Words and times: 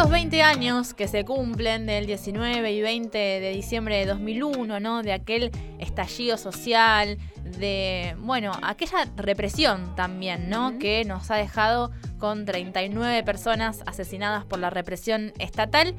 estos 0.00 0.12
20 0.12 0.42
años 0.42 0.94
que 0.94 1.08
se 1.08 1.26
cumplen 1.26 1.84
del 1.84 2.06
19 2.06 2.72
y 2.72 2.80
20 2.80 3.18
de 3.18 3.50
diciembre 3.50 3.98
de 3.98 4.06
2001, 4.06 4.80
¿no? 4.80 5.02
De 5.02 5.12
aquel 5.12 5.50
estallido 5.78 6.38
social, 6.38 7.18
de, 7.44 8.16
bueno, 8.20 8.52
aquella 8.62 9.04
represión 9.14 9.94
también, 9.96 10.48
¿no? 10.48 10.78
Que 10.78 11.04
nos 11.04 11.30
ha 11.30 11.36
dejado 11.36 11.90
con 12.18 12.46
39 12.46 13.22
personas 13.24 13.82
asesinadas 13.84 14.46
por 14.46 14.58
la 14.58 14.70
represión 14.70 15.34
estatal. 15.38 15.94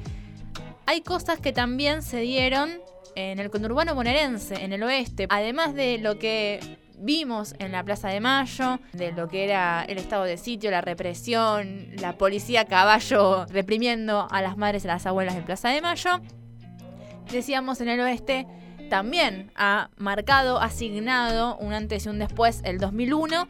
Hay 0.86 1.02
cosas 1.02 1.38
que 1.38 1.52
también 1.52 2.02
se 2.02 2.18
dieron 2.22 2.72
en 3.14 3.38
el 3.38 3.50
conurbano 3.50 3.94
bonaerense, 3.94 4.64
en 4.64 4.72
el 4.72 4.82
oeste, 4.82 5.28
además 5.30 5.74
de 5.74 5.98
lo 5.98 6.18
que 6.18 6.58
vimos 7.02 7.54
en 7.58 7.72
la 7.72 7.82
Plaza 7.84 8.08
de 8.08 8.20
Mayo, 8.20 8.78
de 8.92 9.12
lo 9.12 9.28
que 9.28 9.44
era 9.44 9.84
el 9.84 9.98
estado 9.98 10.24
de 10.24 10.36
sitio, 10.36 10.70
la 10.70 10.80
represión, 10.80 11.88
la 11.96 12.16
policía 12.16 12.62
a 12.62 12.64
caballo 12.64 13.44
reprimiendo 13.46 14.28
a 14.30 14.40
las 14.40 14.56
madres 14.56 14.84
y 14.84 14.88
a 14.88 14.92
las 14.92 15.06
abuelas 15.06 15.34
de 15.34 15.42
Plaza 15.42 15.70
de 15.70 15.80
Mayo. 15.80 16.20
Decíamos 17.30 17.80
en 17.80 17.88
el 17.88 18.00
oeste, 18.00 18.46
también 18.88 19.50
ha 19.56 19.90
marcado, 19.96 20.60
asignado 20.60 21.56
un 21.56 21.72
antes 21.72 22.06
y 22.06 22.08
un 22.08 22.18
después 22.18 22.60
el 22.64 22.78
2001 22.78 23.48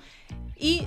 y 0.56 0.86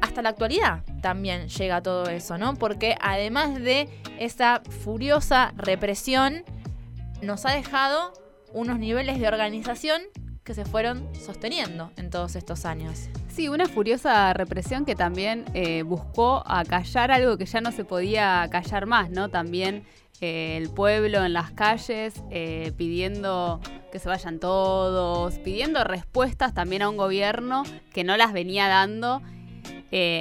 hasta 0.00 0.22
la 0.22 0.30
actualidad 0.30 0.82
también 1.00 1.48
llega 1.48 1.82
todo 1.82 2.08
eso, 2.08 2.38
¿no? 2.38 2.54
Porque 2.54 2.96
además 3.00 3.54
de 3.54 3.88
esa 4.18 4.62
furiosa 4.84 5.52
represión, 5.56 6.44
nos 7.22 7.46
ha 7.46 7.52
dejado 7.52 8.12
unos 8.52 8.78
niveles 8.78 9.20
de 9.20 9.28
organización 9.28 10.02
que 10.48 10.54
se 10.54 10.64
fueron 10.64 11.06
sosteniendo 11.14 11.92
en 11.98 12.08
todos 12.08 12.34
estos 12.34 12.64
años. 12.64 13.10
Sí, 13.28 13.50
una 13.50 13.66
furiosa 13.66 14.32
represión 14.32 14.86
que 14.86 14.94
también 14.94 15.44
eh, 15.52 15.82
buscó 15.82 16.42
acallar 16.46 17.10
algo 17.10 17.36
que 17.36 17.44
ya 17.44 17.60
no 17.60 17.70
se 17.70 17.84
podía 17.84 18.48
callar 18.50 18.86
más, 18.86 19.10
¿no? 19.10 19.28
También 19.28 19.84
eh, 20.22 20.56
el 20.56 20.70
pueblo 20.70 21.22
en 21.22 21.34
las 21.34 21.50
calles 21.50 22.14
eh, 22.30 22.72
pidiendo 22.78 23.60
que 23.92 23.98
se 23.98 24.08
vayan 24.08 24.38
todos, 24.38 25.38
pidiendo 25.40 25.84
respuestas 25.84 26.54
también 26.54 26.80
a 26.80 26.88
un 26.88 26.96
gobierno 26.96 27.64
que 27.92 28.02
no 28.02 28.16
las 28.16 28.32
venía 28.32 28.68
dando 28.68 29.20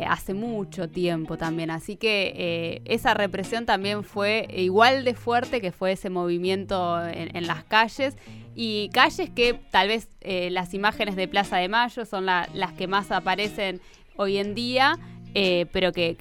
hace 0.08 0.34
mucho 0.34 0.90
tiempo 0.90 1.38
también. 1.38 1.72
Así 1.72 1.98
que 1.98 2.82
esa 2.86 3.14
represión 3.14 3.66
también 3.66 4.04
fue 4.04 4.48
igual 4.52 5.04
de 5.04 5.14
fuerte 5.14 5.62
que 5.62 5.72
fue 5.72 5.92
ese 5.92 6.10
movimiento 6.10 7.06
en 7.08 7.48
las 7.48 7.64
calles 7.64 8.16
y 8.60 8.90
calles 8.90 9.30
que 9.30 9.54
tal 9.70 9.88
vez 9.90 10.10
eh, 10.22 10.50
las 10.50 10.74
imágenes 10.74 11.16
de 11.16 11.28
Plaza 11.28 11.58
de 11.58 11.70
Mayo 11.70 12.06
son 12.06 12.26
las 12.26 12.74
que 12.76 12.88
más 12.88 13.12
aparecen 13.12 13.80
hoy 14.16 14.38
en 14.38 14.56
día, 14.56 14.98
eh, 15.40 15.68
pero 15.72 15.92
que, 15.92 16.16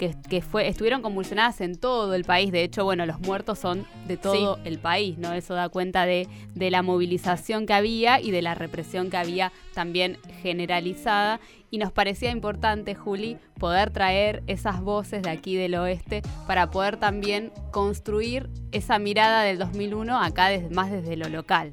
fue, 0.47 0.67
estuvieron 0.67 1.01
convulsionadas 1.01 1.59
en 1.61 1.75
todo 1.75 2.13
el 2.13 2.23
país. 2.23 2.51
De 2.51 2.61
hecho, 2.61 2.83
bueno, 2.83 3.03
los 3.07 3.19
muertos 3.19 3.57
son 3.57 3.87
de 4.07 4.15
todo 4.15 4.59
el 4.63 4.77
país, 4.77 5.17
¿no? 5.17 5.33
Eso 5.33 5.55
da 5.55 5.69
cuenta 5.69 6.05
de, 6.05 6.27
de, 6.53 6.69
la 6.69 6.83
movilización 6.83 7.65
que 7.65 7.73
había 7.73 8.21
y 8.21 8.29
de 8.29 8.43
la 8.43 8.53
represión 8.53 9.09
que 9.09 9.17
había 9.17 9.51
también 9.73 10.19
generalizada. 10.43 11.39
Y 11.71 11.79
nos 11.79 11.91
parecía 11.91 12.29
importante, 12.29 12.93
Juli, 12.93 13.39
poder 13.57 13.89
traer 13.89 14.43
esas 14.45 14.81
voces 14.81 15.23
de 15.23 15.31
aquí 15.31 15.55
del 15.55 15.73
oeste 15.73 16.21
para 16.45 16.69
poder 16.69 16.97
también 16.97 17.51
construir 17.71 18.51
esa 18.71 18.99
mirada 18.99 19.41
del 19.41 19.57
2001 19.57 20.15
acá 20.21 20.49
más 20.69 20.91
desde 20.91 21.17
lo 21.17 21.27
local. 21.27 21.71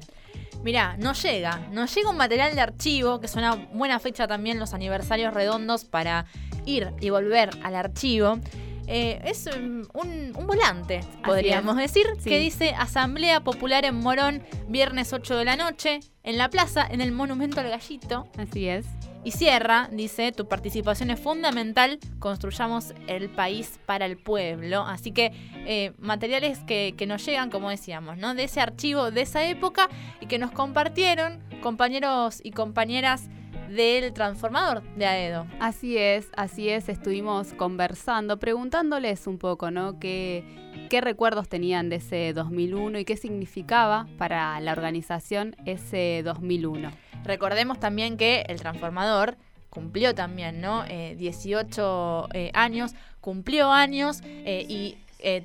Mirá, 0.65 0.97
no 0.97 1.13
llega. 1.13 1.59
Nos 1.71 1.93
llega 1.93 2.09
un 2.09 2.17
material 2.17 2.55
de 2.55 2.61
archivo, 2.61 3.19
que 3.19 3.27
es 3.27 3.35
una 3.35 3.53
buena 3.53 3.99
fecha 3.99 4.27
también 4.27 4.57
los 4.57 4.73
aniversarios 4.73 5.31
redondos 5.31 5.85
para 5.85 6.25
ir 6.65 6.91
y 6.99 7.11
volver 7.11 7.51
al 7.61 7.75
archivo. 7.75 8.39
Eh, 8.87 9.21
es 9.25 9.45
un, 9.45 9.87
volante, 10.33 11.01
podríamos 11.23 11.77
decir, 11.77 12.07
que 12.23 12.39
dice 12.39 12.73
Asamblea 12.75 13.41
Popular 13.41 13.85
en 13.85 13.99
Morón, 13.99 14.43
viernes 14.67 15.13
8 15.13 15.37
de 15.37 15.45
la 15.45 15.55
noche, 15.55 15.99
en 16.23 16.39
la 16.39 16.49
plaza, 16.49 16.87
en 16.89 16.99
el 16.99 17.11
Monumento 17.11 17.59
al 17.59 17.69
Gallito. 17.69 18.27
Así 18.35 18.67
es. 18.67 18.87
Y 19.25 19.31
cierra, 19.31 19.89
dice, 19.91 20.31
tu 20.31 20.47
participación 20.47 21.09
es 21.09 21.19
fundamental, 21.19 21.97
construyamos 22.19 22.93
el 23.07 23.27
país 23.27 23.79
para 23.87 24.05
el 24.05 24.17
pueblo. 24.17 24.81
Así 24.81 25.11
que 25.11 25.31
eh, 25.65 25.93
materiales 25.97 26.59
que, 26.59 26.93
nos 27.07 27.25
llegan, 27.25 27.49
como 27.49 27.71
decíamos, 27.71 28.17
¿no? 28.17 28.35
De 28.35 28.43
ese 28.43 28.61
archivo 28.61 29.09
de 29.09 29.21
esa 29.21 29.43
época 29.43 29.89
y 30.21 30.27
que 30.27 30.37
nos 30.37 30.51
compartieron 30.51 31.43
compañeros 31.63 32.39
y 32.43 32.51
compañeras 32.51 33.27
del 33.67 34.13
transformador 34.13 34.83
de 34.95 35.07
Aedo. 35.07 35.47
Así 35.59 35.97
es, 35.97 36.29
así 36.37 36.69
es, 36.69 36.87
estuvimos 36.87 37.53
conversando, 37.53 38.37
preguntándoles 38.37 39.25
un 39.25 39.39
poco, 39.39 39.71
¿no? 39.71 39.99
¿Qué, 39.99 40.43
qué 40.89 41.01
recuerdos 41.01 41.49
tenían 41.49 41.89
de 41.89 41.95
ese 41.95 42.31
2001 42.33 42.99
y 42.99 43.05
qué 43.05 43.17
significaba 43.17 44.07
para 44.19 44.59
la 44.59 44.71
organización 44.71 45.55
ese 45.65 46.21
2001. 46.23 46.91
Recordemos 47.25 47.79
también 47.79 48.17
que 48.17 48.45
el 48.47 48.59
transformador 48.59 49.37
cumplió 49.69 50.15
también, 50.15 50.61
¿no? 50.61 50.85
18 50.85 52.29
eh, 52.33 52.45
eh, 52.45 52.51
años, 52.53 52.93
cumplió 53.19 53.71
años 53.71 54.21
eh, 54.23 54.65
y 54.69 54.97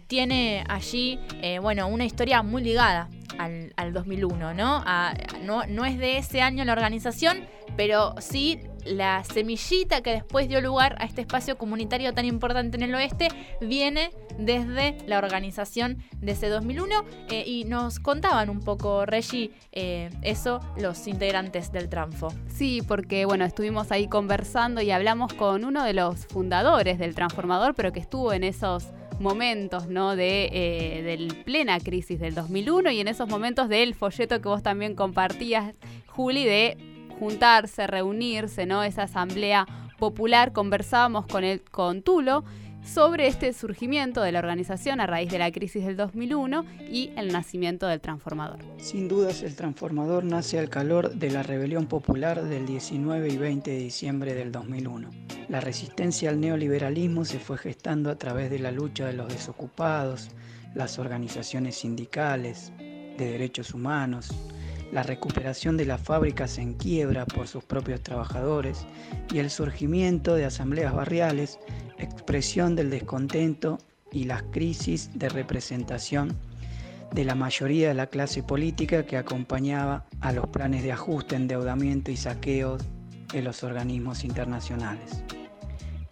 tiene 0.09 0.63
allí, 0.69 1.19
bueno, 1.63 1.89
una 1.89 2.05
historia 2.05 2.43
muy 2.43 2.63
ligada 2.63 3.09
al, 3.39 3.93
2001, 3.95 4.53
¿no? 4.53 4.85
¿no? 5.43 5.67
No 5.67 5.85
es 5.87 5.99
de 5.99 6.19
ese 6.19 6.43
año 6.43 6.67
la 6.67 6.75
organización, 6.75 7.47
pero 7.79 8.15
sí 8.19 8.61
la 8.85 9.25
semillita 9.25 10.03
que 10.03 10.11
después 10.11 10.49
dio 10.49 10.61
lugar 10.61 10.97
a 10.99 11.05
este 11.05 11.21
espacio 11.21 11.59
comunitario 11.59 12.13
tan 12.15 12.25
importante 12.25 12.77
en 12.77 12.83
el 12.83 12.95
oeste 12.95 13.29
viene 13.61 14.11
desde 14.39 14.97
la 15.07 15.19
organización 15.19 15.99
de 16.21 16.33
ese 16.33 16.49
2001 16.49 17.05
eh, 17.31 17.45
y 17.47 17.65
nos 17.65 17.99
contaban 18.01 18.51
un 18.51 18.61
poco, 18.61 19.07
Reggie, 19.07 19.53
eh, 19.73 20.11
eso 20.23 20.61
los 20.77 21.07
integrantes 21.07 21.73
del 21.73 21.89
Transfo. 21.89 22.33
Sí, 22.49 22.83
porque 22.87 23.25
bueno, 23.25 23.45
estuvimos 23.45 23.93
ahí 23.93 24.09
conversando 24.09 24.81
y 24.81 24.91
hablamos 24.91 25.33
con 25.35 25.65
uno 25.65 25.85
de 25.85 25.95
los 25.95 26.27
fundadores 26.27 26.99
del 26.99 27.15
Transformador, 27.15 27.75
pero 27.75 27.93
que 27.93 28.01
estuvo 28.01 28.33
en 28.33 28.45
esos 28.45 28.87
momentos, 29.21 29.87
¿no? 29.89 30.17
De 30.17 30.49
eh, 30.53 31.29
plena 31.45 31.79
crisis 31.79 32.19
del 32.19 32.35
2001 32.35 32.91
y 32.91 33.01
en 33.01 33.09
esos 33.09 33.29
momentos 33.29 33.69
del 33.69 33.95
folleto 33.95 34.41
que 34.41 34.49
vos 34.49 34.63
también 34.63 34.95
compartías, 34.95 35.77
Juli, 36.07 36.45
de 36.45 36.77
juntarse, 37.21 37.87
reunirse, 37.87 38.67
¿no? 38.67 38.83
Esa 38.83 39.05
asamblea 39.05 39.67
popular, 39.99 40.53
conversábamos 40.53 41.27
con, 41.27 41.45
el, 41.45 41.61
con 41.61 42.03
Tulo 42.03 42.43
sobre 42.83 43.27
este 43.27 43.53
surgimiento 43.53 44.23
de 44.23 44.33
la 44.33 44.39
organización 44.39 45.01
a 45.01 45.07
raíz 45.07 45.31
de 45.31 45.39
la 45.39 45.53
crisis 45.53 45.85
del 45.85 45.97
2001 45.97 46.65
y 46.91 47.13
el 47.17 47.31
nacimiento 47.31 47.87
del 47.87 48.01
transformador. 48.01 48.59
Sin 48.79 49.07
dudas, 49.07 49.43
el 49.43 49.55
transformador 49.55 50.25
nace 50.25 50.59
al 50.59 50.71
calor 50.71 51.15
de 51.15 51.31
la 51.31 51.43
rebelión 51.43 51.87
popular 51.87 52.43
del 52.43 52.67
19 52.67 53.29
y 53.29 53.37
20 53.37 53.71
de 53.71 53.79
diciembre 53.79 54.35
del 54.35 54.51
2001. 54.51 55.11
La 55.49 55.61
resistencia 55.61 56.31
al 56.31 56.41
neoliberalismo 56.41 57.27
se 57.27 57.39
fue 57.39 57.59
gestando 57.59 58.11
a 58.11 58.17
través 58.17 58.51
de 58.51 58.59
la 58.59 58.71
lucha 58.71 59.07
de 59.07 59.13
los 59.13 59.29
desocupados, 59.29 60.31
las 60.75 60.99
organizaciones 60.99 61.77
sindicales, 61.77 62.73
de 62.79 63.33
derechos 63.33 63.75
humanos, 63.75 64.31
la 64.93 65.03
recuperación 65.03 65.77
de 65.77 65.87
las 65.87 66.01
fábricas 66.01 66.59
en 66.59 66.75
quiebra 66.75 67.27
por 67.27 67.47
sus 67.47 67.65
propios 67.65 68.03
trabajadores 68.03 68.87
y 69.33 69.39
el 69.39 69.51
surgimiento 69.51 70.35
de 70.35 70.45
asambleas 70.45 70.95
barriales, 70.95 71.59
expresión 71.99 72.75
del 72.75 72.91
descontento 72.91 73.79
y 74.13 74.25
las 74.25 74.43
crisis 74.51 75.11
de 75.15 75.29
representación 75.29 76.37
de 77.13 77.25
la 77.25 77.35
mayoría 77.35 77.89
de 77.89 77.95
la 77.95 78.07
clase 78.07 78.43
política 78.43 79.05
que 79.05 79.17
acompañaba 79.17 80.07
a 80.21 80.33
los 80.33 80.47
planes 80.49 80.83
de 80.83 80.93
ajuste, 80.93 81.37
endeudamiento 81.37 82.11
y 82.11 82.17
saqueo 82.17 82.79
de 83.33 83.43
los 83.43 83.63
organismos 83.63 84.25
internacionales. 84.25 85.25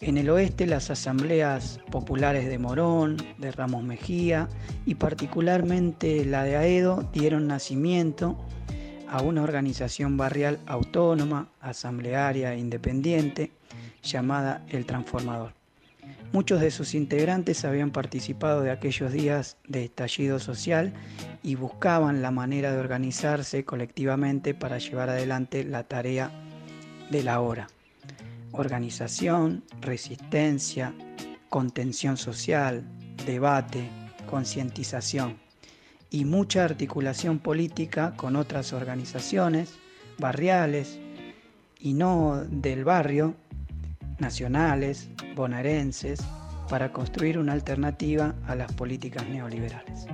En 0.01 0.17
el 0.17 0.29
oeste 0.29 0.65
las 0.65 0.89
asambleas 0.89 1.81
populares 1.91 2.47
de 2.47 2.57
Morón, 2.57 3.17
de 3.37 3.51
Ramos 3.51 3.83
Mejía 3.83 4.47
y 4.85 4.95
particularmente 4.95 6.23
la 6.23 6.45
de 6.45 6.55
Aedo 6.55 7.09
dieron 7.11 7.47
nacimiento 7.47 8.37
a 9.09 9.21
una 9.21 9.41
organización 9.41 10.17
barrial 10.17 10.59
autónoma, 10.65 11.49
asamblearia 11.61 12.53
e 12.53 12.59
independiente 12.59 13.51
llamada 14.03 14.65
El 14.69 14.85
Transformador. 14.85 15.53
Muchos 16.31 16.61
de 16.61 16.71
sus 16.71 16.93
integrantes 16.93 17.65
habían 17.65 17.91
participado 17.91 18.61
de 18.61 18.71
aquellos 18.71 19.11
días 19.11 19.57
de 19.67 19.85
estallido 19.85 20.39
social 20.39 20.93
y 21.43 21.55
buscaban 21.55 22.21
la 22.21 22.31
manera 22.31 22.71
de 22.71 22.79
organizarse 22.79 23.65
colectivamente 23.65 24.53
para 24.53 24.77
llevar 24.77 25.09
adelante 25.09 25.63
la 25.63 25.83
tarea 25.83 26.31
de 27.09 27.23
la 27.23 27.39
hora. 27.41 27.67
Organización, 28.51 29.63
resistencia, 29.81 30.93
contención 31.49 32.17
social, 32.17 32.83
debate, 33.25 33.89
concientización 34.29 35.48
y 36.11 36.25
mucha 36.25 36.63
articulación 36.63 37.39
política 37.39 38.13
con 38.15 38.35
otras 38.35 38.73
organizaciones 38.73 39.77
barriales 40.17 40.99
y 41.79 41.93
no 41.93 42.43
del 42.49 42.83
barrio, 42.83 43.35
nacionales, 44.17 45.09
bonaerenses, 45.35 46.19
para 46.69 46.91
construir 46.91 47.39
una 47.39 47.53
alternativa 47.53 48.35
a 48.47 48.55
las 48.55 48.71
políticas 48.73 49.27
neoliberales. 49.27 50.07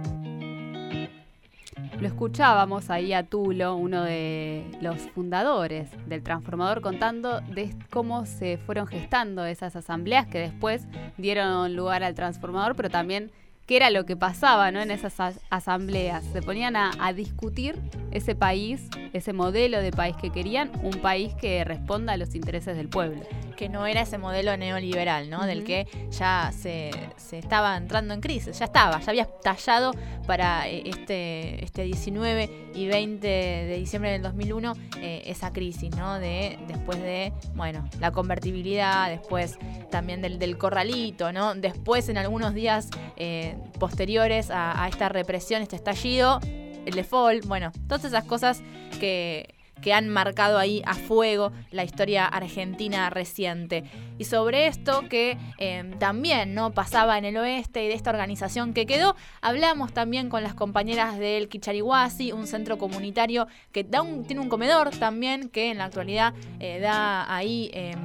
Lo 2.00 2.08
escuchábamos 2.08 2.90
ahí 2.90 3.14
a 3.14 3.24
Tulo, 3.24 3.76
uno 3.76 4.04
de 4.04 4.66
los 4.82 5.02
fundadores 5.12 5.90
del 6.08 6.24
transformador, 6.24 6.82
contando 6.82 7.40
de 7.42 7.74
cómo 7.90 8.26
se 8.26 8.58
fueron 8.58 8.86
gestando 8.86 9.46
esas 9.46 9.78
asambleas 9.78 10.28
que 10.28 10.40
después 10.40 10.88
dieron 11.18 11.76
lugar 11.76 12.04
al 12.04 12.14
transformador, 12.14 12.76
pero 12.76 12.90
también 12.90 13.32
qué 13.66 13.78
era 13.78 13.90
lo 13.90 14.06
que 14.06 14.16
pasaba 14.16 14.72
¿no? 14.72 14.82
en 14.82 14.92
esas 14.92 15.40
asambleas. 15.50 16.24
Se 16.32 16.42
ponían 16.42 16.76
a, 16.76 16.92
discutir 17.14 17.76
ese 18.12 18.36
país, 18.36 18.90
ese 19.14 19.34
modelo 19.34 19.82
de 19.82 19.92
país 19.92 20.16
que 20.18 20.32
querían, 20.32 20.72
un 20.84 21.00
país 21.02 21.34
que 21.36 21.64
responda 21.64 22.14
a 22.14 22.18
los 22.18 22.36
intereses 22.36 22.76
del 22.76 22.90
pueblo. 22.90 23.22
Que 23.56 23.70
no 23.70 23.86
era 23.88 24.02
ese 24.02 24.18
modelo 24.18 24.56
neoliberal, 24.58 25.30
¿no? 25.30 25.46
Del 25.46 25.64
que 25.64 25.88
ya 26.12 26.52
se, 26.52 26.92
estaba 27.32 27.78
entrando 27.78 28.14
en 28.14 28.22
crisis, 28.22 28.60
ya 28.60 28.66
estaba, 28.66 29.00
ya 29.00 29.10
había 29.10 29.26
tallado 29.26 29.92
para 30.28 30.68
eh, 30.68 30.84
este, 30.86 31.64
este 31.64 31.84
19 31.84 32.72
y 32.74 32.88
20 32.88 33.28
de 33.28 33.78
diciembre 33.78 34.12
del 34.12 34.22
2001 34.22 34.74
eh, 35.00 35.24
esa 35.26 35.52
crisis, 35.54 35.96
¿no? 35.96 36.20
De, 36.20 36.58
después 36.68 37.02
de, 37.02 37.34
bueno, 37.56 37.88
la 38.00 38.12
convertibilidad, 38.12 39.10
después 39.10 39.58
también 39.90 40.22
del, 40.22 40.40
del 40.40 40.58
corralito, 40.58 41.32
¿no? 41.32 41.56
Después 41.56 42.10
en 42.10 42.18
algunos 42.18 42.54
días... 42.54 42.90
Eh, 43.18 43.56
posteriores 43.80 44.50
a, 44.52 44.88
esta 44.88 45.10
represión, 45.10 45.62
este 45.62 45.76
estallido, 45.76 46.40
el 46.44 46.94
default, 46.94 47.46
bueno, 47.46 47.72
todas 47.88 48.06
esas 48.06 48.24
cosas 48.24 48.62
que, 49.00 49.55
han 49.94 50.10
marcado 50.10 50.58
ahí 50.58 50.82
a 50.86 50.96
fuego 50.96 51.52
la 51.72 51.84
historia 51.84 52.26
argentina 52.26 53.10
reciente. 53.10 53.84
Y 54.18 54.26
sobre 54.26 54.68
esto 54.68 55.04
que 55.10 55.38
em, 55.58 55.98
también 56.00 56.54
no 56.54 56.72
pasaba 56.72 57.18
en 57.18 57.26
el 57.26 57.38
oeste 57.38 57.84
y 57.84 57.88
de 57.88 57.94
esta 57.94 58.10
organización 58.10 58.74
que 58.74 58.86
quedó, 58.86 59.16
hablamos 59.42 59.94
también 59.94 60.30
con 60.30 60.44
las 60.44 60.54
compañeras 60.54 61.18
del 61.18 61.48
Kicharihuasi, 61.50 62.32
un 62.32 62.48
centro 62.48 62.78
comunitario 62.78 63.48
que 63.72 63.84
tiene 63.84 64.42
un 64.42 64.50
comedor 64.50 64.90
también 64.92 65.50
que 65.50 65.72
en 65.72 65.78
la 65.78 65.86
actualidad 65.86 66.34
eh, 66.60 66.80
da 66.80 67.34
ahí 67.34 67.70
em, 67.74 68.00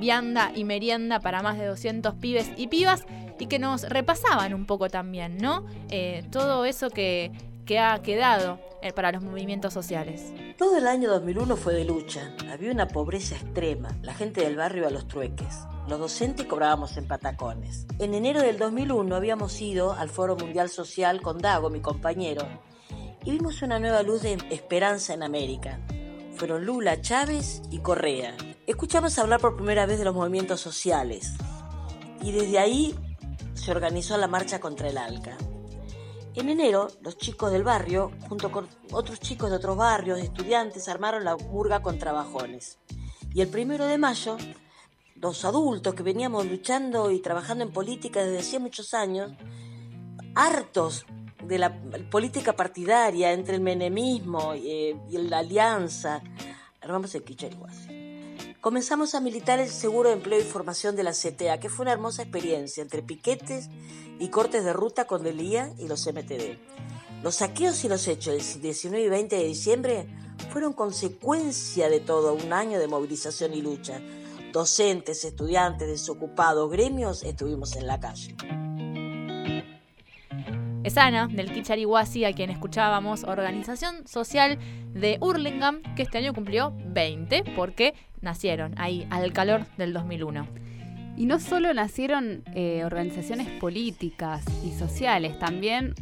vianda 0.00 0.52
y 0.54 0.64
merienda 0.64 1.20
para 1.20 1.42
más 1.42 1.58
de 1.58 1.66
200 1.66 2.14
pibes 2.14 2.50
y 2.56 2.66
pibas 2.66 3.04
y 3.38 3.46
que 3.46 3.58
nos 3.58 3.82
repasaban 3.82 4.54
un 4.54 4.66
poco 4.66 4.88
también, 4.88 5.36
¿no? 5.38 5.66
Eh, 5.90 6.24
todo 6.30 6.64
eso 6.64 6.90
que, 6.90 7.32
ha 7.78 8.02
quedado 8.02 8.60
eh, 8.82 8.92
para 8.92 9.12
los 9.12 9.22
movimientos 9.22 9.72
sociales. 9.72 10.32
Todo 10.58 10.78
el 10.78 10.86
año 10.86 11.10
2001 11.10 11.56
fue 11.56 11.74
de 11.74 11.84
lucha. 11.84 12.34
Había 12.50 12.72
una 12.72 12.88
pobreza 12.88 13.36
extrema. 13.36 13.96
La 14.02 14.14
gente 14.14 14.42
del 14.42 14.56
barrio 14.56 14.86
a 14.86 14.90
los 14.90 15.06
trueques. 15.08 15.60
Los 15.88 15.98
docentes 15.98 16.46
cobrábamos 16.46 16.96
en 16.96 17.06
patacones. 17.06 17.86
En 17.98 18.14
enero 18.14 18.40
del 18.40 18.58
2001 18.58 19.14
habíamos 19.14 19.60
ido 19.60 19.92
al 19.92 20.08
Foro 20.08 20.36
Mundial 20.36 20.68
Social 20.68 21.20
con 21.22 21.38
Dago, 21.38 21.70
mi 21.70 21.80
compañero, 21.80 22.46
y 23.24 23.30
vimos 23.30 23.62
una 23.62 23.78
nueva 23.78 24.02
luz 24.02 24.22
de 24.22 24.38
esperanza 24.50 25.14
en 25.14 25.22
América. 25.22 25.80
Fueron 26.36 26.64
Lula, 26.64 27.00
Chávez 27.00 27.62
y 27.70 27.78
Correa. 27.78 28.36
Escuchamos 28.66 29.18
hablar 29.18 29.40
por 29.40 29.56
primera 29.56 29.86
vez 29.86 29.98
de 29.98 30.04
los 30.04 30.14
movimientos 30.14 30.60
sociales. 30.60 31.34
Y 32.20 32.32
desde 32.32 32.58
ahí 32.58 32.94
se 33.54 33.70
organizó 33.70 34.16
la 34.16 34.28
marcha 34.28 34.60
contra 34.60 34.88
el 34.88 34.98
ALCA. 34.98 35.36
En 36.34 36.48
enero, 36.48 36.88
los 37.02 37.18
chicos 37.18 37.52
del 37.52 37.62
barrio, 37.62 38.10
junto 38.26 38.50
con 38.50 38.66
otros 38.90 39.20
chicos 39.20 39.50
de 39.50 39.56
otros 39.56 39.76
barrios, 39.76 40.18
estudiantes, 40.18 40.88
armaron 40.88 41.24
la 41.24 41.36
murga 41.36 41.82
contra 41.82 42.12
bajones. 42.12 42.78
Y 43.34 43.42
el 43.42 43.48
primero 43.48 43.84
de 43.84 43.98
mayo, 43.98 44.38
los 45.16 45.44
adultos 45.44 45.94
que 45.94 46.02
veníamos 46.02 46.46
luchando 46.46 47.10
y 47.10 47.20
trabajando 47.20 47.64
en 47.64 47.72
política 47.72 48.24
desde 48.24 48.38
hacía 48.38 48.60
muchos 48.60 48.94
años, 48.94 49.30
hartos 50.34 51.04
de 51.44 51.58
la 51.58 51.78
política 52.10 52.54
partidaria 52.54 53.32
entre 53.32 53.56
el 53.56 53.60
menemismo 53.60 54.54
y, 54.54 54.96
la 55.10 55.38
alianza, 55.38 56.22
armamos 56.80 57.14
el 57.14 57.24
Quicharihuasi 57.24 58.02
comenzamos 58.62 59.16
a 59.16 59.20
militar 59.20 59.58
el 59.58 59.68
seguro 59.68 60.08
de 60.08 60.14
empleo 60.14 60.38
y 60.38 60.44
formación 60.44 60.94
de 60.94 61.02
la 61.02 61.10
CTA, 61.10 61.58
que 61.58 61.68
fue 61.68 61.82
una 61.82 61.92
hermosa 61.92 62.22
experiencia 62.22 62.80
entre 62.80 63.02
piquetes 63.02 63.68
y 64.18 64.28
cortes 64.28 64.64
de 64.64 64.72
ruta 64.72 65.06
con 65.06 65.26
el 65.26 65.40
IA 65.40 65.72
y 65.78 65.88
los 65.88 66.06
MTD. 66.06 66.58
Los 67.22 67.36
saqueos 67.36 67.84
y 67.84 67.88
los 67.88 68.08
hechos 68.08 68.34
del 68.34 68.62
19 68.62 69.04
y 69.04 69.08
20 69.08 69.36
de 69.36 69.44
diciembre 69.44 70.06
fueron 70.50 70.72
consecuencia 70.72 71.88
de 71.88 72.00
todo 72.00 72.34
un 72.34 72.52
año 72.52 72.78
de 72.78 72.88
movilización 72.88 73.54
y 73.54 73.62
lucha. 73.62 74.00
Docentes, 74.52 75.24
estudiantes, 75.24 75.88
desocupados, 75.88 76.70
gremios, 76.70 77.22
estuvimos 77.22 77.76
en 77.76 77.86
la 77.86 78.00
calle. 78.00 78.34
Es 80.84 80.98
Ana, 80.98 81.28
del 81.28 81.52
Kicharihuasi, 81.52 82.24
a 82.24 82.32
quien 82.32 82.50
escuchábamos, 82.50 83.22
organización 83.22 84.06
social 84.08 84.58
de 84.92 85.16
Hurlingham, 85.20 85.80
que 85.94 86.02
este 86.02 86.18
año 86.18 86.34
cumplió 86.34 86.72
20, 86.86 87.44
porque 87.54 87.94
nacieron 88.20 88.74
ahí, 88.78 89.06
al 89.10 89.32
calor 89.32 89.64
del 89.76 89.92
2001. 89.92 90.71
Y 91.16 91.26
no 91.26 91.40
solo 91.40 91.72
nacieron 91.74 92.42
eh, 92.54 92.84
organizaciones 92.84 93.48
políticas 93.60 94.44
y 94.64 94.72
sociales, 94.72 95.38
también 95.38 95.94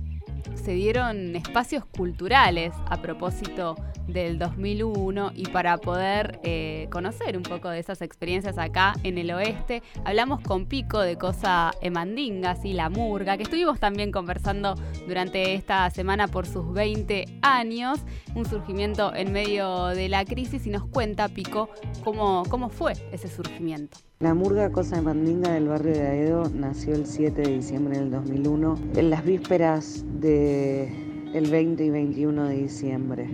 se 0.55 0.73
dieron 0.73 1.37
espacios 1.37 1.85
culturales 1.85 2.73
a 2.87 3.01
propósito 3.01 3.77
del 4.07 4.39
2001 4.39 5.33
y 5.35 5.47
para 5.47 5.79
poder 5.79 6.41
eh, 6.43 6.89
conocer 6.91 7.37
un 7.37 7.43
poco 7.43 7.69
de 7.69 7.79
esas 7.79 8.03
experiencias 8.03 8.59
acá 8.59 8.95
en 9.05 9.19
el 9.19 9.31
oeste, 9.31 9.83
hablamos 10.05 10.41
con 10.41 10.67
Pico 10.67 11.01
de 11.01 11.17
Cosa 11.17 11.73
Emandinga, 11.81 12.57
y 12.65 12.73
la 12.73 12.91
murga, 12.91 13.37
que 13.37 13.45
estuvimos 13.45 13.79
también 13.79 14.11
conversando 14.11 14.75
durante 15.07 15.55
esta 15.55 15.89
semana 15.91 16.29
por 16.29 16.47
sus 16.47 16.73
20 16.73 17.27
años, 17.43 18.01
un 18.35 18.45
surgimiento 18.45 19.15
en 19.15 19.33
medio 19.33 19.87
de 19.87 20.09
la 20.09 20.25
crisis 20.25 20.67
y 20.67 20.71
nos 20.71 20.85
cuenta 20.87 21.29
Pico 21.29 21.71
cómo, 22.05 22.43
cómo 22.49 22.69
fue 22.69 22.93
ese 23.13 23.29
surgimiento. 23.29 24.10
La 24.23 24.35
murga 24.35 24.71
Cosa 24.71 24.97
de 24.97 25.01
Mandinga 25.01 25.53
del 25.53 25.69
barrio 25.69 25.95
de 25.95 26.07
Aedo 26.07 26.51
nació 26.55 26.95
el 26.95 27.07
7 27.07 27.41
de 27.41 27.55
diciembre 27.55 27.99
del 27.99 28.11
2001, 28.11 28.79
en 28.97 29.09
las 29.09 29.25
vísperas 29.25 30.05
del 30.21 31.51
20 31.51 31.83
y 31.83 31.89
21 31.89 32.45
de 32.45 32.55
diciembre. 32.55 33.31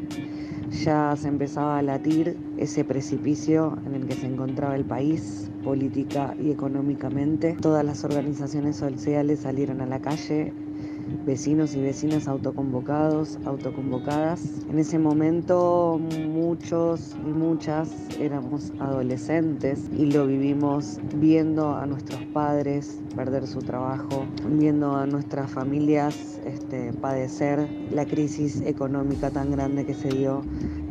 Ya 0.71 1.13
se 1.17 1.27
empezaba 1.27 1.79
a 1.79 1.83
latir 1.83 2.37
ese 2.57 2.85
precipicio 2.85 3.77
en 3.85 3.97
el 3.97 4.07
que 4.07 4.15
se 4.15 4.27
encontraba 4.27 4.77
el 4.77 4.85
país, 4.85 5.51
política 5.65 6.37
y 6.41 6.53
económicamente. 6.53 7.57
Todas 7.61 7.85
las 7.85 8.05
organizaciones 8.05 8.77
sociales 8.77 9.41
salieron 9.41 9.81
a 9.81 9.87
la 9.87 10.01
calle 10.01 10.53
vecinos 11.27 11.75
y 11.75 11.83
vecinas 11.83 12.29
autoconvocados, 12.29 13.39
autoconvocadas. 13.45 14.43
En 14.71 14.79
ese 14.79 14.99
momento 14.99 16.01
muchos 16.29 17.17
y 17.27 17.31
muchas 17.31 17.91
éramos 18.21 18.73
adolescentes 18.79 19.91
y 19.99 20.07
lo 20.07 20.27
vivimos 20.27 21.01
viendo 21.17 21.75
a 21.75 21.85
nuestros 21.87 22.21
padres 22.27 23.01
perder 23.17 23.47
su 23.49 23.59
trabajo, 23.59 24.25
viendo 24.49 24.95
a 24.95 25.07
nuestras 25.07 25.51
familias 25.51 26.41
este, 26.47 26.93
padecer 26.93 27.69
la 27.91 28.07
crisis 28.07 28.61
económica 28.61 29.31
tan 29.31 29.51
grande 29.51 29.85
que 29.85 29.95
se 29.95 30.09
dio 30.09 30.43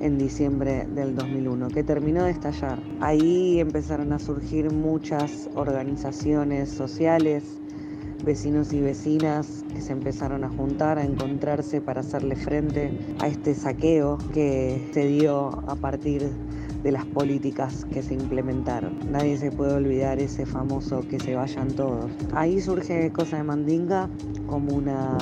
en 0.01 0.18
diciembre 0.18 0.86
del 0.94 1.15
2001, 1.15 1.70
que 1.70 1.84
terminó 1.84 2.25
de 2.25 2.32
estallar. 2.32 2.80
Ahí 3.00 3.60
empezaron 3.60 4.12
a 4.12 4.20
surgir 4.20 4.72
muchas 4.72 5.50
organizaciones 5.56 6.70
sociales, 6.70 7.44
vecinos 8.25 8.74
y 8.74 8.82
vecinas 8.82 9.63
que 9.72 9.79
se 9.79 9.94
empezaron 9.94 10.44
a 10.44 10.50
juntar, 10.50 10.98
a 10.98 11.05
encontrarse 11.05 11.79
para 11.79 12.01
hacerle 12.01 12.36
frente 12.36 12.91
a 13.20 13.27
este 13.27 13.53
saqueo 13.53 14.17
que 14.34 14.89
se 14.94 15.08
dio 15.08 15.50
a 15.70 15.75
partir 15.75 16.29
de 16.84 16.91
las 16.91 17.05
políticas 17.05 17.86
que 17.86 18.01
se 18.01 18.15
implementaron. 18.15 18.98
Nadie 19.12 19.38
se 19.38 19.51
puede 19.51 19.74
olvidar 19.74 20.20
ese 20.20 20.46
famoso 20.46 21.01
que 21.08 21.20
se 21.20 21.36
vayan 21.36 21.70
todos. 21.70 22.12
Ahí 22.34 22.60
surge 22.60 23.12
Cosa 23.12 23.38
de 23.38 23.44
Mandinga 23.44 24.10
como 24.48 24.75
una, 24.75 25.17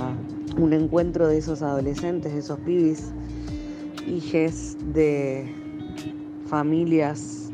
un 0.58 0.74
encuentro 0.74 1.28
de 1.28 1.38
esos 1.38 1.62
adolescentes, 1.62 2.34
de 2.34 2.40
esos 2.40 2.60
pibis, 2.60 3.12
hijes 4.08 4.78
de 4.94 5.46
familias 6.48 7.52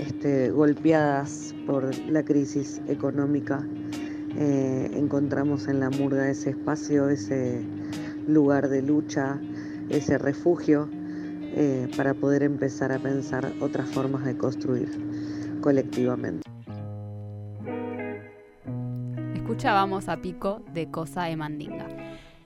este, 0.00 0.50
golpeadas 0.50 1.54
por 1.66 1.96
la 2.08 2.24
crisis 2.24 2.80
económica 2.88 3.66
eh, 4.36 4.90
encontramos 4.94 5.68
en 5.68 5.80
la 5.80 5.90
murga 5.90 6.28
ese 6.28 6.50
espacio, 6.50 7.08
ese 7.08 7.62
lugar 8.26 8.68
de 8.68 8.82
lucha, 8.82 9.38
ese 9.88 10.18
refugio 10.18 10.88
eh, 10.92 11.90
para 11.96 12.14
poder 12.14 12.42
empezar 12.42 12.92
a 12.92 12.98
pensar 12.98 13.52
otras 13.60 13.88
formas 13.88 14.24
de 14.24 14.36
construir 14.36 14.88
colectivamente. 15.60 16.48
Escuchábamos 19.34 20.08
a 20.08 20.18
Pico 20.18 20.62
de 20.72 20.90
Cosa 20.90 21.24
de 21.24 21.36
Mandinga. 21.36 21.88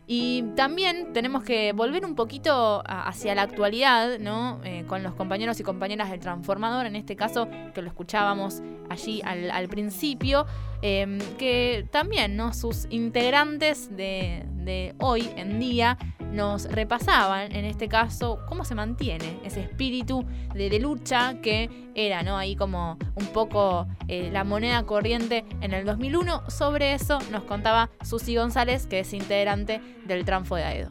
Y 0.07 0.43
también 0.57 1.13
tenemos 1.13 1.45
que 1.45 1.73
volver 1.73 2.05
un 2.05 2.15
poquito 2.15 2.83
hacia 2.87 3.35
la 3.35 3.43
actualidad, 3.43 4.19
¿no? 4.19 4.61
Eh, 4.65 4.85
con 4.87 5.03
los 5.03 5.15
compañeros 5.15 5.59
y 5.61 5.63
compañeras 5.63 6.11
del 6.11 6.21
transformador, 6.21 6.87
en 6.87 6.97
este 6.97 7.17
caso 7.17 7.49
que 7.73 7.83
lo 7.83 7.89
escuchábamos 7.89 8.63
allí 8.91 9.23
al, 9.23 9.69
principio, 9.69 10.45
em, 10.83 11.19
que 11.39 11.87
también 11.91 12.37
¿no? 12.37 12.53
sus 12.53 12.87
integrantes 12.91 13.95
de, 13.97 14.95
hoy 14.99 15.31
en 15.37 15.59
día 15.59 15.99
nos 16.33 16.65
repasaban, 16.65 17.53
en 17.53 17.65
este 17.65 17.89
caso, 17.89 18.39
cómo 18.49 18.65
se 18.65 18.75
mantiene 18.75 19.39
ese 19.45 19.61
espíritu 19.61 20.25
de, 20.55 20.79
lucha 20.79 21.41
que 21.43 21.69
era, 21.95 22.23
¿no? 22.23 22.39
Ahí 22.39 22.57
como 22.57 22.99
un 23.15 23.27
poco 23.27 23.87
eh, 24.09 24.31
la 24.33 24.45
moneda 24.45 24.85
corriente 24.85 25.45
en 25.61 25.75
el 25.75 25.85
2001. 25.85 26.51
Sobre 26.51 26.95
eso 26.95 27.19
nos 27.31 27.45
contaba 27.45 27.91
Susi 28.03 28.37
González, 28.37 28.87
que 28.87 29.01
es 29.01 29.13
integrante 29.13 29.81
del 30.07 30.25
Tranfo 30.25 30.57
de 30.57 30.65
Aedo. 30.65 30.91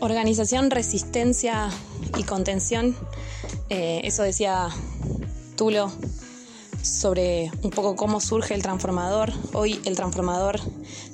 Organización, 0.00 0.70
resistencia 0.70 1.70
y 2.18 2.24
contención, 2.24 2.94
eh, 3.70 4.02
eso 4.04 4.22
decía 4.22 4.68
Tulo 5.56 5.90
sobre 6.84 7.50
un 7.62 7.70
poco 7.70 7.96
cómo 7.96 8.20
surge 8.20 8.54
el 8.54 8.62
transformador. 8.62 9.32
Hoy 9.52 9.80
el 9.84 9.96
transformador 9.96 10.60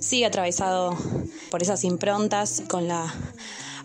sigue 0.01 0.27
atravesado 0.27 0.97
por 1.51 1.63
esas 1.63 1.85
improntas 1.85 2.63
con 2.69 2.89
la 2.89 3.15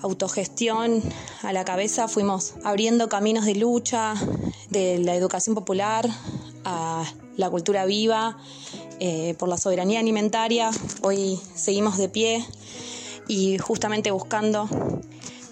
autogestión 0.01 1.01
a 1.41 1.53
la 1.53 1.65
cabeza 1.65 2.07
fuimos 2.07 2.53
abriendo 2.63 3.09
caminos 3.09 3.45
de 3.45 3.55
lucha 3.55 4.13
de 4.69 4.99
la 4.99 5.15
educación 5.15 5.55
popular 5.55 6.07
a 6.63 7.03
la 7.37 7.49
cultura 7.49 7.85
viva, 7.85 8.37
eh, 8.99 9.35
por 9.37 9.49
la 9.49 9.57
soberanía 9.57 9.99
alimentaria. 9.99 10.71
Hoy 11.01 11.39
seguimos 11.53 11.97
de 11.97 12.09
pie 12.09 12.45
y 13.27 13.57
justamente 13.57 14.11
buscando 14.11 14.69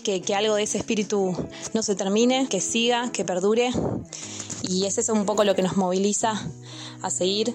que, 0.04 0.22
que, 0.22 0.36
algo 0.36 0.56
de 0.56 0.64
ese 0.64 0.78
espíritu 0.78 1.36
no 1.74 1.84
se 1.84 1.96
termine, 1.96 2.48
que 2.50 2.62
siga, 2.62 3.12
que 3.12 3.26
perdure. 3.26 3.72
Y 4.64 4.86
es 4.86 5.10
un 5.10 5.26
poco 5.26 5.44
lo 5.44 5.56
que 5.56 5.62
nos 5.62 5.76
moviliza 5.76 6.42
a 7.02 7.10
seguir 7.10 7.54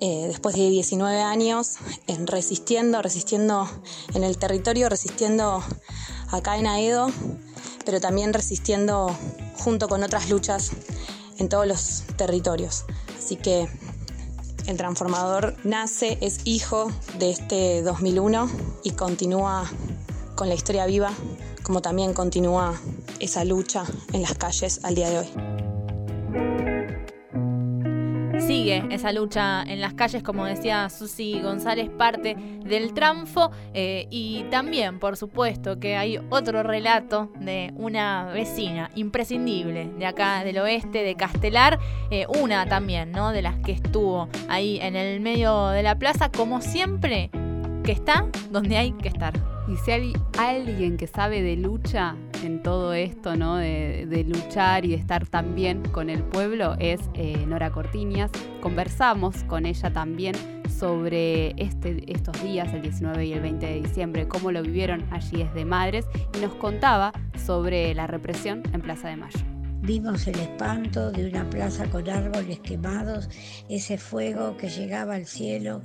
eh, 0.00 0.24
después 0.26 0.56
de 0.56 0.68
19 0.68 1.20
años 1.20 1.76
en 2.08 2.26
resistiendo, 2.26 3.00
resistiendo 3.02 3.68
en 4.14 4.24
el 4.24 4.36
territorio, 4.36 4.88
resistiendo 4.88 5.62
acá 6.30 6.58
en 6.58 6.66
Aedo, 6.66 7.10
pero 7.84 8.00
también 8.00 8.32
resistiendo 8.32 9.16
junto 9.58 9.88
con 9.88 10.02
otras 10.02 10.28
luchas 10.28 10.72
en 11.38 11.48
todos 11.48 11.66
los 11.66 12.02
territorios. 12.16 12.84
Así 13.16 13.36
que 13.36 13.68
el 14.66 14.76
transformador 14.76 15.56
nace, 15.64 16.18
es 16.20 16.40
hijo 16.44 16.90
de 17.18 17.30
este 17.30 17.82
2001 17.82 18.50
y 18.82 18.90
continúa 18.92 19.70
con 20.34 20.48
la 20.48 20.54
historia 20.54 20.84
viva, 20.86 21.12
como 21.62 21.80
también 21.80 22.12
continúa 22.12 22.80
esa 23.20 23.44
lucha 23.44 23.84
en 24.12 24.22
las 24.22 24.34
calles 24.34 24.80
al 24.82 24.96
día 24.96 25.10
de 25.10 25.18
hoy 25.20 25.49
sigue 28.60 28.84
esa 28.90 29.10
lucha 29.12 29.62
en 29.62 29.80
las 29.80 29.94
calles, 29.94 30.22
como 30.22 30.44
decía 30.44 30.90
Susi 30.90 31.40
González, 31.40 31.88
parte 31.88 32.36
del 32.62 32.92
Tranfo. 32.92 33.50
Eh, 33.72 34.06
y 34.10 34.44
también, 34.50 34.98
por 34.98 35.16
supuesto, 35.16 35.80
que 35.80 35.96
hay 35.96 36.20
otro 36.28 36.62
relato 36.62 37.30
de 37.40 37.72
una 37.76 38.26
vecina 38.26 38.90
imprescindible 38.94 39.90
de 39.98 40.06
acá 40.06 40.44
del 40.44 40.58
oeste, 40.58 41.02
de 41.02 41.14
Castelar, 41.14 41.78
eh, 42.10 42.26
una 42.28 42.66
también, 42.66 43.12
¿no? 43.12 43.32
De 43.32 43.40
las 43.40 43.56
que 43.60 43.72
estuvo 43.72 44.28
ahí 44.48 44.78
en 44.82 44.94
el 44.94 45.20
medio 45.20 45.68
de 45.68 45.82
la 45.82 45.98
plaza, 45.98 46.30
como 46.30 46.60
siempre, 46.60 47.30
que 47.82 47.92
está 47.92 48.26
donde 48.50 48.76
hay 48.76 48.92
que 48.92 49.08
estar. 49.08 49.59
Y 49.70 49.76
si 49.76 49.92
hay 49.92 50.12
alguien 50.36 50.96
que 50.96 51.06
sabe 51.06 51.42
de 51.42 51.56
lucha 51.56 52.16
en 52.42 52.60
todo 52.60 52.92
esto, 52.92 53.36
¿no? 53.36 53.54
De, 53.54 54.24
luchar 54.26 54.84
y 54.84 54.88
de 54.88 54.96
estar 54.96 55.26
también 55.26 55.82
con 55.92 56.10
el 56.10 56.24
pueblo, 56.24 56.74
es 56.80 57.00
eh, 57.14 57.44
Nora 57.46 57.70
Cortiñas. 57.70 58.32
Conversamos 58.60 59.44
con 59.44 59.66
ella 59.66 59.92
también 59.92 60.34
sobre 60.68 61.50
este, 61.56 62.12
estos 62.12 62.42
días, 62.42 62.74
el 62.74 62.82
19 62.82 63.26
y 63.26 63.32
el 63.32 63.40
20 63.40 63.64
de 63.64 63.80
diciembre, 63.80 64.26
cómo 64.26 64.50
lo 64.50 64.62
vivieron 64.62 65.04
allí 65.12 65.44
desde 65.44 65.64
Madres, 65.64 66.06
y 66.36 66.40
nos 66.40 66.54
contaba 66.54 67.12
sobre 67.36 67.94
la 67.94 68.08
represión 68.08 68.64
en 68.72 68.80
Plaza 68.80 69.08
de 69.08 69.16
Mayo. 69.16 69.59
Vimos 69.82 70.26
el 70.26 70.38
espanto 70.38 71.10
de 71.10 71.26
una 71.26 71.48
plaza 71.48 71.88
con 71.88 72.06
árboles 72.08 72.60
quemados, 72.60 73.30
ese 73.68 73.96
fuego 73.96 74.54
que 74.58 74.68
llegaba 74.68 75.14
al 75.14 75.24
cielo 75.24 75.80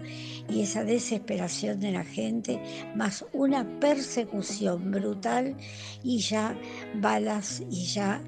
y 0.50 0.62
esa 0.62 0.84
desesperación 0.84 1.80
de 1.80 1.94
la 1.94 2.04
gente, 2.04 2.60
más 2.94 3.26
una 3.32 3.80
persecución 3.80 4.92
brutal 4.92 5.56
y 6.04 6.20
ya 6.20 6.60
balas 6.96 7.64
y 7.72 7.86
ya 7.86 8.22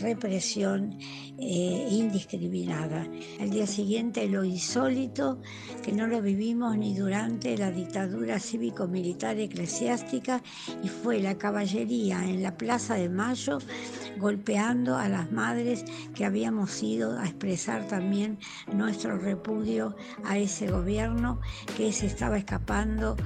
represión 0.00 0.98
eh, 1.38 1.88
indiscriminada. 1.90 3.06
Al 3.40 3.50
día 3.50 3.68
siguiente 3.68 4.28
lo 4.28 4.44
insólito, 4.44 5.40
que 5.82 5.92
no 5.92 6.08
lo 6.08 6.22
vivimos 6.22 6.76
ni 6.76 6.94
durante 6.94 7.56
la 7.56 7.70
dictadura 7.70 8.40
cívico-militar 8.40 9.38
eclesiástica, 9.38 10.42
y 10.82 10.88
fue 10.88 11.20
la 11.20 11.38
caballería 11.38 12.24
en 12.24 12.42
la 12.42 12.56
Plaza 12.56 12.94
de 12.94 13.08
Mayo 13.08 13.58
golpeando 14.18 14.96
a 14.96 15.08
las 15.08 15.32
madres 15.32 15.84
que 16.14 16.24
habíamos 16.24 16.82
ido 16.82 17.18
a 17.18 17.26
expresar 17.26 17.86
también 17.86 18.38
nuestro 18.72 19.18
repudio 19.18 19.96
a 20.24 20.38
ese 20.38 20.70
gobierno 20.70 21.40
que 21.76 21.92
se 21.92 22.06
estaba 22.06 22.38
escapando 22.38 23.16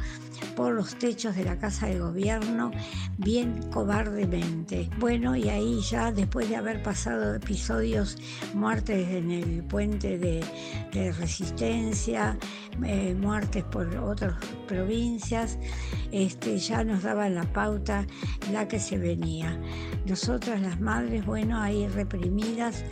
por 0.56 0.74
los 0.74 0.96
techos 0.98 1.36
de 1.36 1.44
la 1.44 1.58
casa 1.58 1.86
de 1.86 1.98
gobierno 1.98 2.70
bien 3.16 3.70
cobardemente. 3.70 4.90
Bueno, 4.98 5.36
y 5.36 5.48
ahí 5.48 5.80
ya 5.80 6.12
después 6.12 6.48
de 6.48 6.56
haber 6.56 6.82
pasado 6.82 7.34
episodios 7.34 8.16
muertes 8.54 9.08
en 9.08 9.30
el 9.30 9.64
puente 9.64 10.18
de, 10.18 10.44
resistencia, 11.12 12.36
eh, 12.84 13.14
muertes 13.14 13.64
por 13.64 13.86
otras 13.96 14.34
provincias, 14.66 15.58
este, 16.12 16.58
ya 16.58 16.82
nos 16.84 17.02
daban 17.02 17.34
la 17.34 17.52
pauta 17.52 18.06
la 18.52 18.66
que 18.66 18.80
se 18.80 18.98
venía. 18.98 19.58
Nosotras 20.06 20.60
las 20.60 20.77
madres, 20.80 21.24
bueno, 21.26 21.60
ahí 21.60 21.86
reprimidas, 21.88 22.84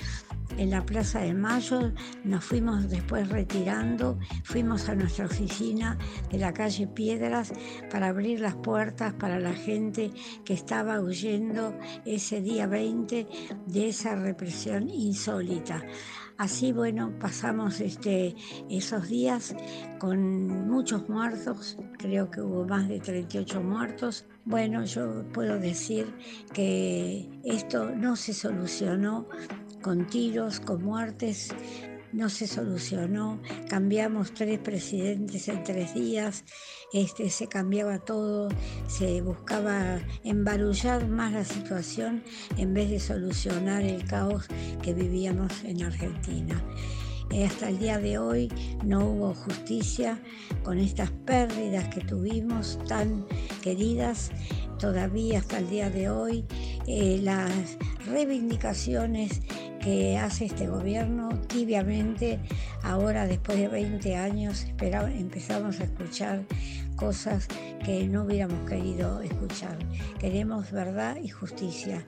en 0.58 0.70
la 0.70 0.84
Plaza 0.84 1.20
de 1.20 1.34
Mayo, 1.34 1.92
nos 2.24 2.44
fuimos 2.44 2.88
después 2.88 3.28
retirando, 3.28 4.18
fuimos 4.44 4.88
a 4.88 4.94
nuestra 4.94 5.26
oficina 5.26 5.98
de 6.30 6.38
la 6.38 6.52
calle 6.52 6.86
Piedras 6.86 7.52
para 7.90 8.08
abrir 8.08 8.40
las 8.40 8.54
puertas 8.54 9.12
para 9.14 9.38
la 9.38 9.52
gente 9.52 10.10
que 10.44 10.54
estaba 10.54 11.00
huyendo 11.00 11.76
ese 12.04 12.40
día 12.40 12.66
20 12.66 13.26
de 13.66 13.88
esa 13.88 14.14
represión 14.14 14.88
insólita. 14.88 15.82
Así, 16.38 16.70
bueno, 16.70 17.14
pasamos 17.18 17.80
este, 17.80 18.36
esos 18.68 19.08
días 19.08 19.56
con 19.98 20.68
muchos 20.68 21.08
muertos, 21.08 21.78
creo 21.96 22.30
que 22.30 22.42
hubo 22.42 22.66
más 22.66 22.88
de 22.88 23.00
38 23.00 23.62
muertos. 23.62 24.26
Bueno, 24.44 24.84
yo 24.84 25.24
puedo 25.32 25.58
decir 25.58 26.12
que 26.52 27.30
esto 27.42 27.90
no 27.90 28.16
se 28.16 28.34
solucionó 28.34 29.26
con 29.80 30.06
tiros, 30.06 30.60
con 30.60 30.84
muertes, 30.84 31.54
no 32.12 32.28
se 32.28 32.46
solucionó. 32.46 33.40
Cambiamos 33.68 34.32
tres 34.32 34.58
presidentes 34.58 35.48
en 35.48 35.64
tres 35.64 35.94
días, 35.94 36.44
este, 36.92 37.30
se 37.30 37.46
cambiaba 37.48 37.98
todo, 37.98 38.48
se 38.86 39.20
buscaba 39.20 40.00
embarullar 40.24 41.08
más 41.08 41.32
la 41.32 41.44
situación 41.44 42.22
en 42.56 42.74
vez 42.74 42.90
de 42.90 43.00
solucionar 43.00 43.82
el 43.82 44.04
caos 44.04 44.46
que 44.82 44.94
vivíamos 44.94 45.64
en 45.64 45.82
Argentina. 45.82 46.62
Eh, 47.30 47.44
hasta 47.44 47.68
el 47.68 47.78
día 47.78 47.98
de 47.98 48.18
hoy 48.18 48.48
no 48.84 49.04
hubo 49.04 49.34
justicia 49.34 50.20
con 50.62 50.78
estas 50.78 51.10
pérdidas 51.10 51.92
que 51.92 52.00
tuvimos 52.00 52.78
tan 52.86 53.26
queridas. 53.62 54.30
Todavía 54.78 55.40
hasta 55.40 55.58
el 55.58 55.68
día 55.68 55.90
de 55.90 56.08
hoy 56.08 56.44
eh, 56.86 57.18
las 57.22 57.50
reivindicaciones 58.06 59.40
que 59.86 60.18
hace 60.18 60.46
este 60.46 60.66
gobierno 60.66 61.28
tibiamente. 61.46 62.40
Ahora, 62.82 63.24
después 63.28 63.56
de 63.56 63.68
20 63.68 64.16
años, 64.16 64.66
empezamos 64.80 65.78
a 65.78 65.84
escuchar 65.84 66.42
cosas 66.96 67.46
que 67.84 68.08
no 68.08 68.24
hubiéramos 68.24 68.68
querido 68.68 69.22
escuchar. 69.22 69.78
Queremos 70.18 70.72
verdad 70.72 71.16
y 71.22 71.28
justicia. 71.28 72.06